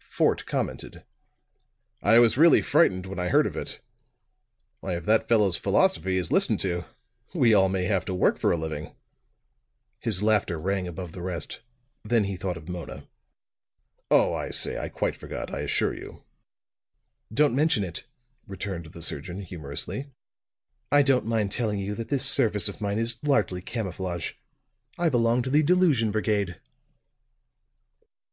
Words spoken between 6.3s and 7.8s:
listened to, we all